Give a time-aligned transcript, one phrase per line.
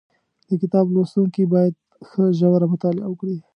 [0.47, 1.73] د کتاب لوستونکي باید
[2.07, 3.37] ښه ژوره مطالعه وکړي